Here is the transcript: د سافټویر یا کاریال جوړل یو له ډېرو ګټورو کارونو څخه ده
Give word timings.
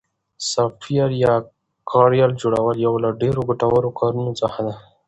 د 0.39 0.41
سافټویر 0.53 1.09
یا 1.23 1.33
کاریال 1.91 2.31
جوړل 2.41 2.77
یو 2.85 2.93
له 3.03 3.09
ډېرو 3.21 3.41
ګټورو 3.49 3.89
کارونو 3.99 4.31
څخه 4.41 4.59
ده 4.67 4.73